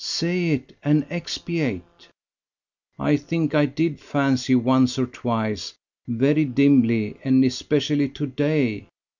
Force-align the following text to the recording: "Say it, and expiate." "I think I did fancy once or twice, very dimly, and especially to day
"Say 0.03 0.49
it, 0.53 0.75
and 0.83 1.05
expiate." 1.11 2.07
"I 2.97 3.17
think 3.17 3.53
I 3.53 3.67
did 3.67 3.99
fancy 3.99 4.55
once 4.55 4.97
or 4.97 5.05
twice, 5.05 5.75
very 6.07 6.45
dimly, 6.45 7.17
and 7.23 7.43
especially 7.45 8.09
to 8.09 8.25
day 8.25 8.87